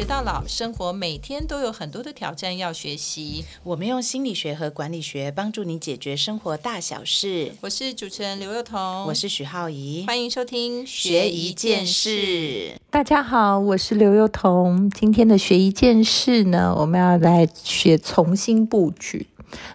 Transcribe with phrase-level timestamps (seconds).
[0.00, 3.44] 学到老，生活每天都有很多的挑战要学习。
[3.62, 7.52] 我们用心理学和管理学帮助你解决生活大小事。
[7.60, 12.72] 我是主持人刘幼彤，我是许浩怡，欢迎收听学一件事。
[12.88, 14.88] 大家好，我是刘幼彤。
[14.88, 19.26] 今天的学一件事呢，我们要来学重新布局。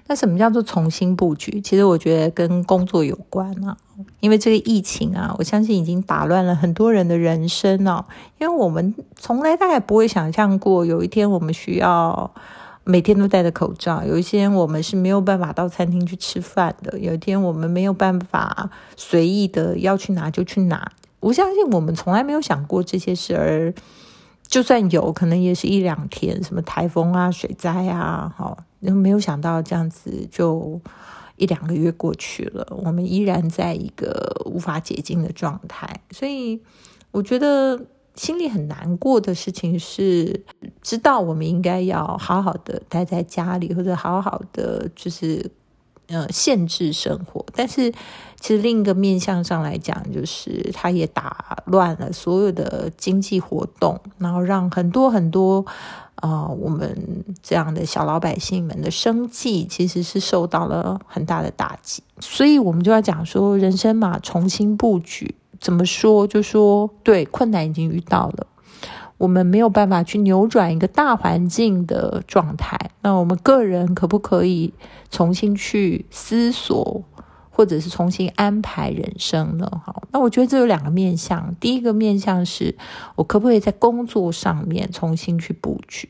[0.08, 1.62] 那什么叫做重新布局？
[1.62, 3.78] 其实我觉得跟工作有关啊，
[4.20, 8.04] 因为这个疫情啊，我相信已经打乱了很多人的人生哦。
[8.40, 12.30] 因为我们从来大概不会想象过，有一天我们需要
[12.84, 20.92] 每天都戴着口罩，有一天我们是没有办法到餐厅去吃饭的，有一天我们没有办法随意的要去哪就去哪。
[21.20, 23.74] 我相信我们从来没有想过这些事，而
[24.48, 28.58] 就算有可能也是一两天，什么台风啊、水灾啊，好。
[28.80, 30.80] 没有想到这样子就
[31.38, 36.62] 一两个月过去了，我们依然在一个无法解禁的状态，所以
[37.12, 40.46] 我觉得心里很难过的事情是，
[40.82, 45.52] 知道我们应该要好好的待在家里，或者好好的就是
[46.08, 47.92] 呃限制生活，但是
[48.40, 55.66] 其实另一个面向上来讲，就是它也打乱了所有的经济活动，然后让很多很多。
[56.16, 65.36] 啊，我们这样的小老百姓们的生计其实是受到了很大的打击，所以我们就要讲说，人生嘛，重新布局。
[65.60, 66.26] 怎么说？
[66.26, 68.48] 就说对，困难已经遇到了，
[69.18, 72.78] 我们没有办法去扭转一个大环境的状态。
[73.02, 74.74] 那我们个人可不可以
[75.10, 77.04] 重新去思索？
[77.50, 79.72] 或者是重新安排人生呢？
[79.86, 81.56] 好，那我觉得这有两个面向。
[81.58, 82.76] 第一个面向是
[83.16, 86.10] 我可不可以在工作上面重新去布局？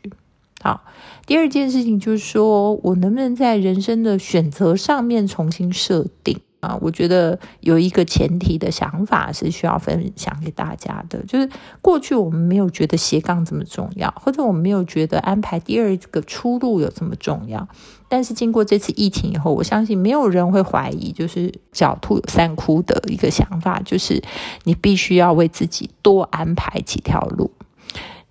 [0.64, 0.82] 好，
[1.28, 6.40] 第二件事情就是说我能不能在人生的选择上面重新设定？
[6.66, 11.48] 啊，我觉得有一个前提的想法是需要分享给大家的，就是
[11.80, 17.68] 过去我们没有觉得斜杠这么重要，或者我们没有觉得安排第二个出路有这么重要。
[18.10, 24.24] 但是经过这次疫情以后，我相信没有人会怀疑，就是狡兔有三窟的一个想法，就是
[24.64, 27.52] 你必须要为自己多安排几条路。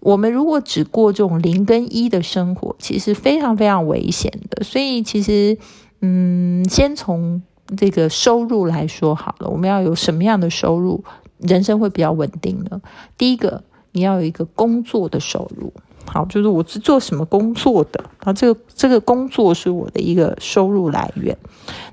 [0.01, 4.65] 我们如果只过这种零跟一的生活，其实非常非常危险的。
[4.65, 5.57] 所以其实，
[6.01, 7.43] 嗯，先从。
[7.77, 11.03] 这个收入来说好了，我们要有什么样的收入，
[11.39, 12.81] 人生会比较稳定呢？
[13.17, 15.73] 第一个，你要有一个工作的收入，
[16.07, 21.37] 好，就是我是做什么工作的，然后，这个这个工作是我的一个收入来源。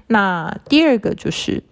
[0.08, 1.64] 那第二个就是。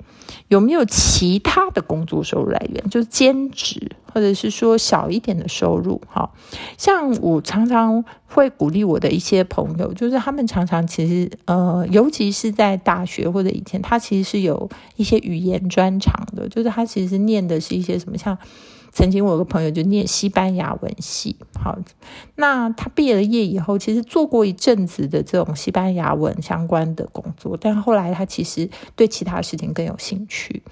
[0.48, 6.02] 有没有其他的工作收入来源，就是兼职，或者是说小一点的收入？
[6.08, 6.30] 哈，
[6.78, 18.38] 像我常常会鼓励我的一些朋友，就是他们常常其实呃，尤其是在大学或者以前，他其实是有一些语言专长的，就是他其实念的是一些什么像。
[18.92, 21.78] 曾经我有个朋友就念西班牙文系，好，
[22.36, 30.64] 那他毕业了业以后，其实做过一阵子的这种西班牙文相关的工作，但后来他其实对其他事情更有兴趣，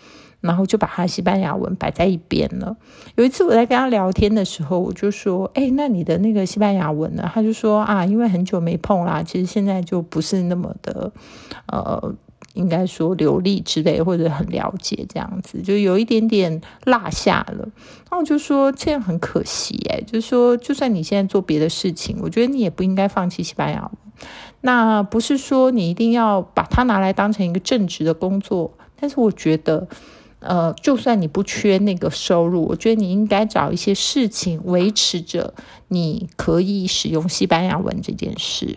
[0.42, 2.76] 然后就把他西班牙文摆在一边了。
[3.16, 11.12] 有一次我在跟他聊天的时候，我就说：“哎，那你的那个西班牙文呢？”他就说：“啊，因为很久没碰啦，其实现在就不是那么的，
[11.68, 12.16] 呃。”
[12.58, 17.70] 应该说流利之类，或者很了解这样子，就有一点点落下了。
[18.10, 23.92] 那我就说这样很可惜哎，就是说就算你现在做别的事情，我觉得你也不应该放弃西班牙文。
[24.62, 29.88] 那不是说你一定要把它拿来当成一个正职的工作，但是我觉得，
[30.40, 35.54] 呃，就算你不缺那个收入，我觉得你应该找一些事情维持着
[35.90, 38.76] 你可以使用西班牙文这件事。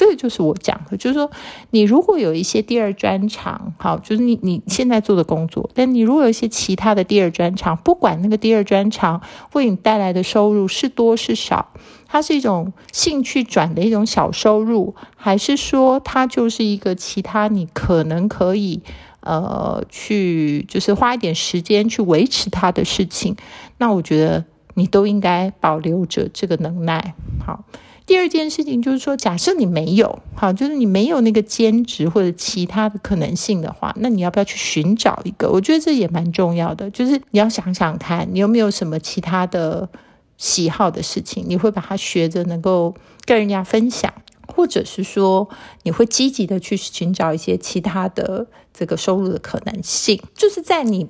[0.00, 1.30] 这个就是我讲的，就是说，
[1.72, 9.20] 你如果有一些第二专长，好，就是你你现在做的工作，但你如果有一些其他的第二专长，不管那个第二专长
[9.52, 11.74] 为你带来的收入是多是少，
[12.06, 18.80] 它是一种兴趣转的一种小收入，还是说它就是一个其他你可能可以
[19.20, 23.36] 呃去就是花一点时间去维持它的事情，
[23.76, 27.14] 那我觉得你都应该保留着这个能耐，
[27.44, 27.64] 好。
[28.10, 35.48] 第二件事情就是说，假设你没有好，就是你没有那个兼职或者其他的可能性的话，那你要不要去寻找一个？
[35.48, 39.88] 我觉得这也蛮重要的，就是你要想想看，你有没有什么其他的
[40.36, 42.92] 喜好的事情，你会把它学着能够
[43.24, 44.12] 跟人家分享，
[44.48, 45.48] 或者是说
[45.84, 51.08] 你会积极的去寻找一些其他的这个收入的可能性，就是在你。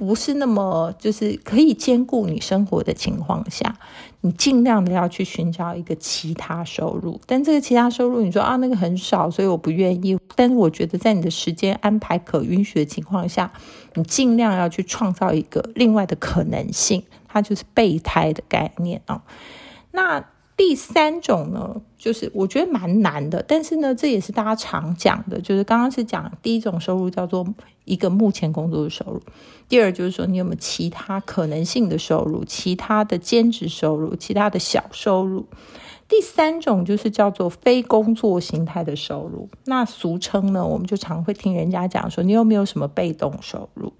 [0.00, 3.76] 不是那么就是可以兼顾你生活的情况下，
[4.22, 7.20] 你尽量的要去寻找一个其他收入。
[7.26, 10.18] 但这个其他收入，你说啊那个很少，所以我不愿意。
[10.34, 13.52] 但是我觉得在你的时间安排可允许的情况下，
[13.92, 17.04] 你尽量要去创造一个另外的可能性。
[17.28, 19.22] 它就是备胎的概念啊。
[19.92, 20.24] 那
[20.62, 27.46] 第三种呢，就是我觉得蛮难的，但是呢，这也是大家常讲的，就是刚刚是讲第一种收入叫做
[27.86, 29.22] 一个目前工作的收入，
[29.70, 35.46] 第二就是说你有没有其他可能性的收入，其他的兼职收入，其他的小收入。
[36.06, 43.94] 第三种就是叫做非工作形态的收入，那俗称呢，我们就常会听人家讲说，你有没有什么被动收入？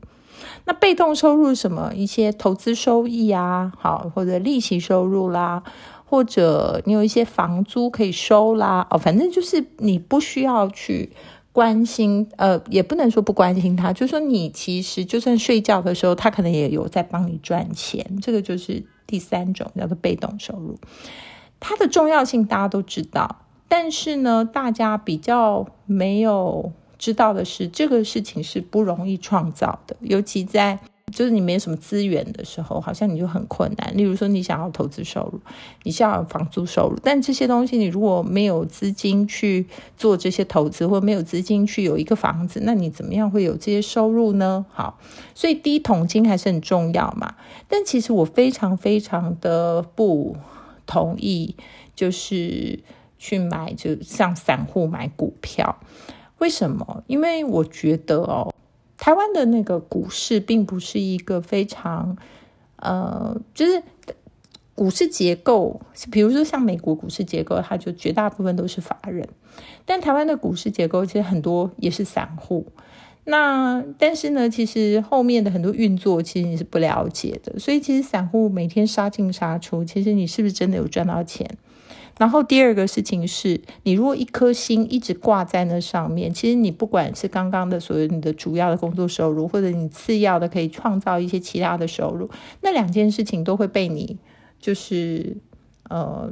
[0.66, 1.92] 那被动收入什么？
[1.94, 5.62] 一些投资收益啊，好，或者利息收入啦。
[6.10, 11.12] 或者你有一些房租可以收啦，哦，反正就是你不需要去
[11.52, 20.76] 关心，呃，也不能说不关心他，就说你其实就算睡觉的时候，他可能也有在帮你赚钱，这个就是第三种叫做被动收入。
[21.60, 30.80] 它的重要性大家都知道，但是呢，大家比较没有知道的是，这个事情是不容易创造的，尤其在。
[31.10, 33.96] 就是你没什么资源的时候，好像你就很困难。
[33.96, 35.40] 例如说，你想要投资收入，
[35.82, 39.66] 你需要房租收入，但这些东西你如果没有资金去
[39.96, 44.64] 做这些投资，或没有资金去有一个房子，那你怎么样会有这些收入呢？
[44.72, 44.98] 好，
[45.34, 47.34] 所以第一桶金还是很重要嘛。
[47.68, 50.36] 但其实我非常非常的不
[50.86, 51.54] 同意，
[51.94, 52.78] 就是
[53.18, 55.78] 去买，就像散户买股票。
[56.38, 57.04] 为什么？
[57.06, 58.54] 因为我觉得哦。
[59.00, 62.18] 台湾的那个股市并不是一个非常，
[62.76, 63.82] 呃，就是
[64.74, 65.80] 股市结构，
[66.12, 69.26] 比如说像美国股市结构，它就绝大部分都是法人，
[69.86, 72.66] 但台湾的股市结构其实很多也是散户。
[73.24, 81.48] 那但是呢，其实后面的很多运作其实你是不了解的，所以其实散户每天杀进杀出，其实你是不是真的有赚到钱？
[82.20, 92.28] 然后第二个事情是，你如果一颗心一直挂在那上面，其实你不管是刚刚的所谓你的主要的工作收入，或者你次要的可以创造一些其他的收入，
[92.60, 94.18] 那两件事情都会被你
[94.58, 95.34] 就是
[95.88, 96.30] 呃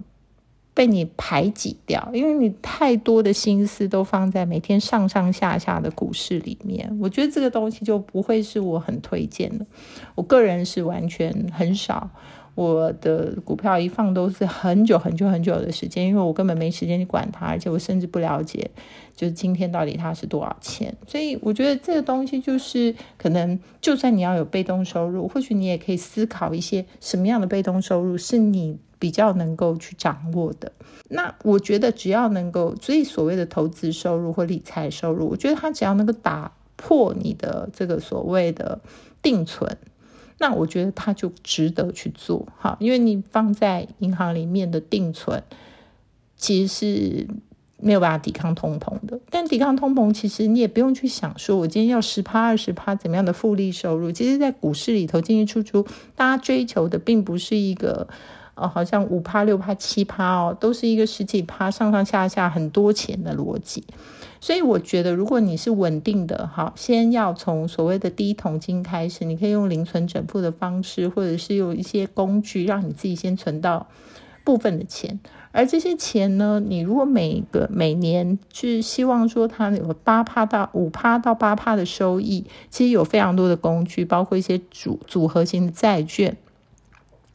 [0.74, 6.98] 被你排挤掉，因为你太多的心思都放在每天上上下下的股市里面。
[7.00, 9.66] 我觉得这个东西就不会是我很推荐的，
[10.14, 12.10] 我个人是完全很少。
[12.58, 18.68] 我的股票一放都是很久很久很久的时间，因为我根本没时间去管它，而且我甚至不了解，
[19.14, 20.92] 就是今天到底它是多少钱。
[21.06, 30.72] 所以我觉得这个东西就是可能，就算你要有被动收入，或许你也可以思考一些什么样的被动收入是你比较能够去掌握的。
[31.10, 38.80] 那我觉得只要能够，所以所谓的投资收入或理财收入，我觉得它只要能够打破你的这个所谓的
[39.22, 39.78] 定存。
[40.38, 45.42] 那我觉得它就值得去做，哈，因为你放在银行里面的定存，
[46.36, 47.28] 其实是
[47.80, 49.20] 没有办法抵抗通膨的。
[49.30, 54.10] 但抵抗通膨，其实你也不用去想说，我今天要十趴二十趴怎么样的复利收入。
[54.12, 58.08] 其实，在股市里头进进出出，大家追求的并不是一个。
[58.60, 63.84] 哦，好像五趴、六趴、七趴哦，都是一个十几趴上上下下很多钱的逻辑。
[64.40, 73.88] 所以我觉得，如果你是稳定的，好，先要从所谓的第一桶金开始，你可以用零存整付的方式，或者是用一些工具，让你自己先存到
[74.44, 75.18] 部分的钱。
[75.50, 86.36] 而这些钱呢，你如果每个每年是希望说它有八趴到五趴到八趴的收益，其实有非常多的工具，包括一些组组合型的债券。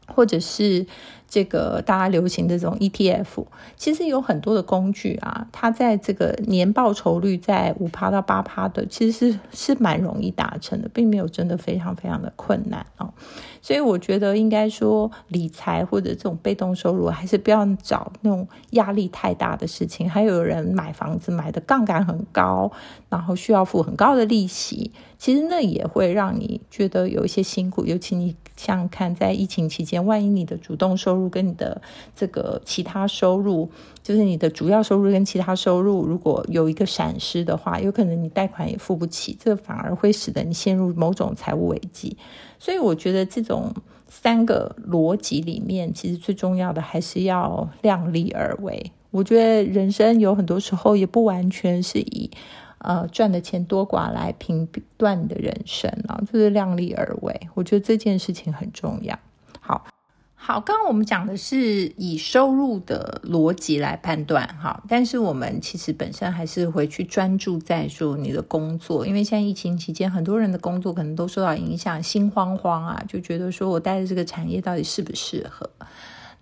[0.06, 0.86] 或者是
[1.28, 3.46] 这个大家流行的这种 ETF，
[3.76, 13.12] 其实有很多的工具啊，它在这个年报酬率在五趴到八趴的，其实是是蛮容易达成的，并没有真的非常非常的困难啊。
[13.60, 20.08] 所以我觉得应该说理财或者这种被动收入，还是不要找那种压力太大的事情。
[20.08, 22.70] 还有人买房子买的杠杆很高，
[23.08, 28.36] 然后需要付很高的利息，其实那也会让你觉得有一些辛苦，尤其你。
[28.56, 31.82] 像看在疫情期间，万一你的主动收入跟你的
[32.16, 33.68] 这个其他收入，
[34.02, 42.16] 就是你的主要收入跟其他收入，如果有一个闪失的话，有可能你贷款也付不起，这反而会使得你陷入某种财务危机。
[42.58, 43.74] 所以我觉得这种
[44.08, 48.92] 三个逻辑里面，其实最重要的还是要量力而为。
[49.10, 52.30] 我觉得人生有很多时候也不完全是以。
[52.78, 57.40] 呃，赚的钱多寡来评断你的人生啊，就是量力而为。
[57.54, 59.18] 我觉得这件事情很重要。
[59.66, 59.86] 好，
[60.34, 75.70] 好，刚刚我们讲的是以收入的逻辑来判断，哈，但是我们其实本身还是回去专注在说你的工作，因为现在疫情期间，很多人的工作可能都受到影响，心慌慌啊，就觉得说我待的这个产业到底适不适合？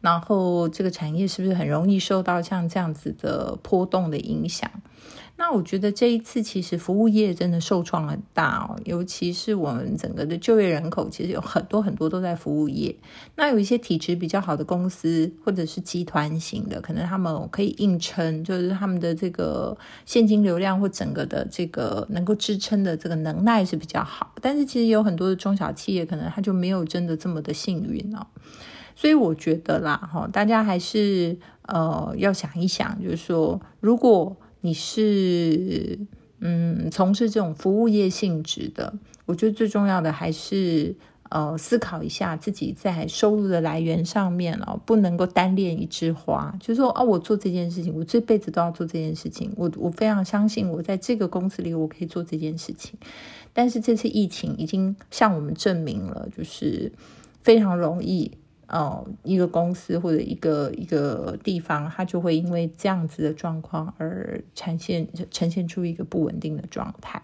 [0.00, 4.68] 然后这个产业是不是很容易受到像这样子的波动的影响？
[5.44, 12.94] 那我觉得这一次其实服务业真的受创很大哦，尤其是我们整个的就业人口，其实有很多很多都在服务业。
[13.34, 24.32] 那有一些体质比较好的公司或者是集团型的，可能他们可以硬撑，就是他们的这个现金流量或整个的这个能够支撑的这个能耐是比较好。
[24.40, 28.24] 但是其实有很多的中小企业，可能他就没有真的这么的幸运哦。
[28.94, 34.36] 所以我觉得啦，哈，大家还是呃要想一想，就是说如果。
[34.62, 35.98] 你是
[36.40, 38.94] 嗯从事这种服务业性质的，
[39.26, 40.94] 我觉得最重要的还是
[41.28, 52.94] 呃思考一下自己在收入的来源上面哦，不能够单恋一枝花，就是说哦，我做这件事情，我这辈子都要做这件事情，我我非常相信我在这个公司里我可以做这件事情，
[53.52, 56.90] 但是这次疫情已经向我们证明了，就是
[57.42, 58.30] 非常容易。
[58.72, 67.22] 哦，一个公司或者一个一个地方，它就会因为这样子的状况而呈现呈现出一个不稳定的状态。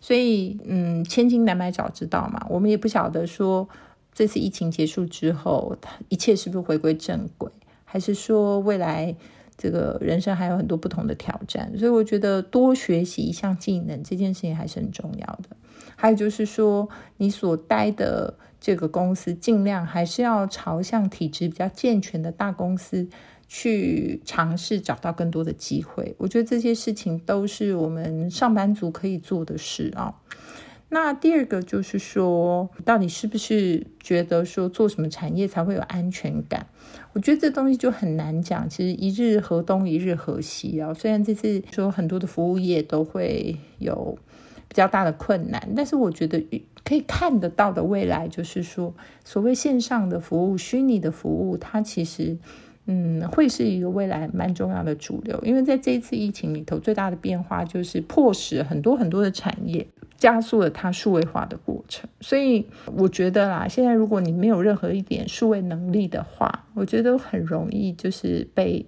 [0.00, 3.68] 所以，嗯，千金难买早知道嘛，我们也不晓得说
[4.12, 5.76] 这次疫情结束之后，
[6.08, 7.48] 一切是不是回归正轨，
[7.84, 9.14] 还是说未来
[9.56, 11.72] 这个人生还有很多不同的挑战。
[11.78, 15.56] 所以，我觉得多学习一项技能这件事情还是很重要的。
[15.94, 18.34] 还有就是说，你所待的。
[18.60, 23.08] 这个公司尽量还是要朝向体质比较健全的大公司
[23.48, 26.14] 去尝试，找到更多的机会。
[26.18, 30.14] 我觉得这些事情都是我们上班族可以做的事啊。
[30.92, 36.66] 那第二个就是说，到底是不是觉得说做什么产业才会有安全感？
[37.12, 38.68] 我觉得这东西就很难讲。
[38.68, 40.92] 其实一日河东，一日河西啊。
[40.92, 44.18] 虽然这次说很多的服务业都会有
[44.70, 46.42] 比较大的困难，但是我觉得。
[46.82, 52.36] 可以看得到的未来，就是说，所谓线上的服务、虚拟的服务，它其实，
[52.86, 55.38] 嗯，会是一个未来蛮重要的主流。
[55.44, 59.86] 因为在这一次疫情里头，最大的变化就是迫使很多很多的产业
[60.16, 62.08] 加速了它数位化的过程。
[62.20, 68.84] 所以，我觉得啦，现在如果你没有任何一点数位能力的话，我觉得很容易就是被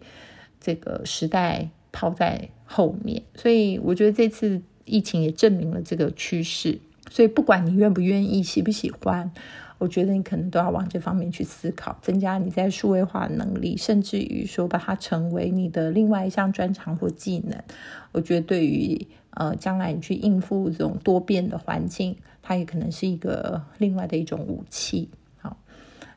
[0.58, 3.22] 这个时代抛在后面。
[3.36, 6.78] 所以，我觉得这次疫情也证明了这个趋势。
[7.10, 9.30] 所以，不管你愿不愿意、喜不喜欢，
[9.76, 17.60] 我觉得你可能都要往这方面去思考，增加你在数位化能力，甚至于说把它成为你的另外一项专长或技能。
[18.12, 25.10] 我觉得对于呃将来你去应付这种多变的环境，它也可能是一个另外的一种武器。
[25.40, 25.58] 好，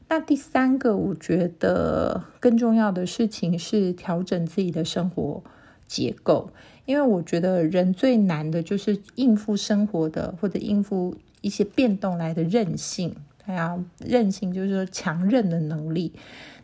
[0.08, 5.44] 那第三个，我觉得更重要的事情是调整自己的生活
[5.88, 6.52] 结构。
[6.86, 16.14] 因为我觉得人最难的就是应付生活的或者应付一些变动来的韧性，他要韧性就是说强韧的能力。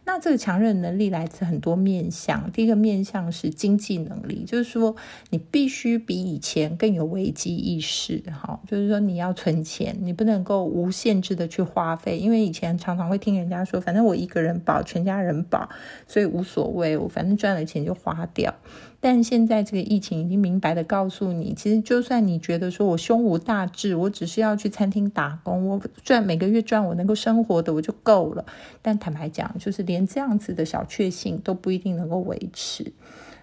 [0.03, 2.51] 那这个强韧能力来自很多面向。
[2.51, 4.95] 第一个面向是经济能力，就是说
[5.29, 15.69] 你必须比以前更有危机意识，哈，就是说你要存钱，你不能够无限制的去花费，因为以前常常会听人家说，反正我一个人保，全家人保，
[16.07, 18.55] 所以无所谓，我反正赚了钱就花掉。
[19.03, 28.45] 但现在这个疫情已经明白的告诉你，其实就算你觉得说我胸无大志，我只是要去餐厅打工，我赚每个月赚我能够生活的我就够了。
[28.79, 32.93] 但坦白讲，就是连这样子的小确幸都不一定能够维持，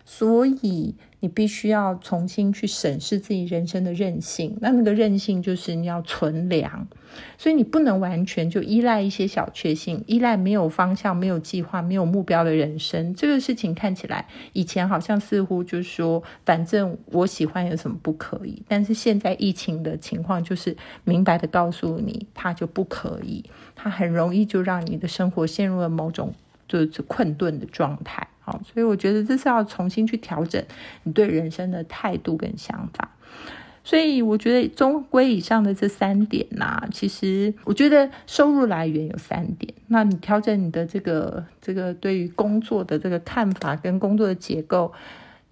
[0.09, 0.95] 所以。
[1.21, 6.87] 你必须要重新去审视自己人生的韧性，那那个韧性就是你要存粮，
[7.37, 13.13] 所以你不能完全就依赖一些小确幸，依赖没有方向、没有计划、没有目标的人生。
[13.17, 26.33] 这个事情看起来以前好像似乎就是说，反正我喜欢有什么不可以，但是现在疫情的情况就是明白的告诉你，它就不可以，它很容易就让你的生活陷入了某种
[26.69, 28.29] 就是困顿的状态。
[28.65, 30.63] 所以我觉得这是要重新去调整
[31.03, 33.11] 你对人生的态度跟想法。
[33.83, 39.73] 所以我觉得中规以上的这三点呐，其实我觉得收入来源有三点。
[39.87, 44.93] 那你调整你的这个这个对于工作的这个看法跟工作的结构。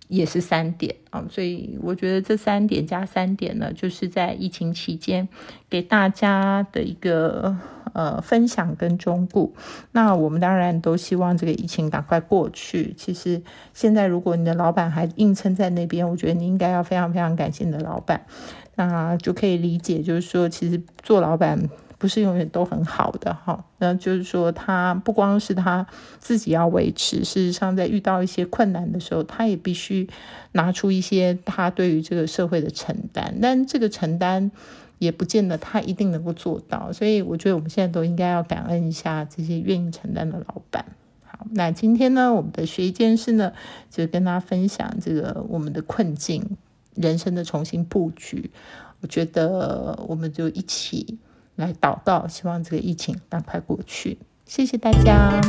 [0.09, 5.29] 也是三点啊，所以我觉得这三点加三点呢，就是在疫情期间
[5.69, 7.57] 给大家的一个
[7.97, 9.55] 呃分享跟忠顾。
[9.93, 12.95] 那我们当然都希望这个疫情赶快过去。
[12.97, 18.27] 其实现在如果你的老板还硬撑在那边，我觉得你应该要非常非常感谢你的老板，
[18.75, 21.59] 那就可以理解，就是说其实做老板。
[21.99, 25.87] 不是永远都很好的哈，那就是说，他不光是他
[26.19, 30.07] 自己要维持，事实上，在遇到一些困难的时候，他也必须
[30.53, 33.39] 拿出一些他对于这个社会的承担。
[33.41, 34.53] 但这个承担
[34.99, 40.85] 也不见得他一定能够做到，所以我觉得我们现在都应该要感恩一下这些愿意承担的老板。
[41.25, 43.53] 好，那今天呢，我们的学一件事呢，
[43.91, 46.57] 就跟大家分享这个我们的困境，
[46.95, 48.51] 人生的重新布局。
[49.03, 51.19] 我觉得我们就一起
[51.57, 54.19] 来祷告，希望这个疫情赶快过去。
[54.47, 55.41] 谢谢大家。